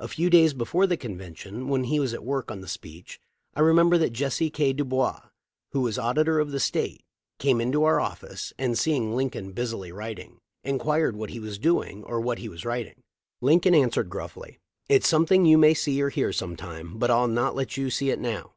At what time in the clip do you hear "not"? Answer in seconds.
17.28-17.54